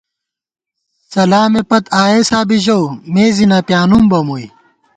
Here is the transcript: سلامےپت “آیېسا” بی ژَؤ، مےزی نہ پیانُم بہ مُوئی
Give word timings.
سلامےپت 1.11 1.83
“آیېسا” 2.03 2.39
بی 2.47 2.57
ژَؤ، 2.65 2.83
مےزی 3.13 3.45
نہ 3.51 3.59
پیانُم 3.67 4.03
بہ 4.11 4.19
مُوئی 4.27 4.47